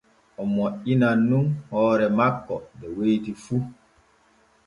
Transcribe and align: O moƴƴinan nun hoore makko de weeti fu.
O 0.41 0.43
moƴƴinan 0.53 1.17
nun 1.29 1.45
hoore 1.69 2.07
makko 2.17 2.55
de 2.79 2.87
weeti 2.97 3.31
fu. 3.43 3.55